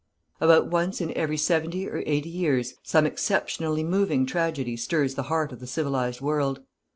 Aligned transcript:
About 0.39 0.65
once 0.65 0.99
in 0.99 1.15
every 1.15 1.37
seventy 1.37 1.87
or 1.87 2.01
eighty 2.07 2.27
years 2.27 2.73
some 2.81 3.05
exceptionally 3.05 3.83
moving 3.83 4.25
tragedy 4.25 4.75
stirs 4.75 5.13
the 5.13 5.21
heart 5.29 5.51
of 5.51 5.59
the 5.59 5.67
civilized 5.67 6.21
world. 6.21 6.61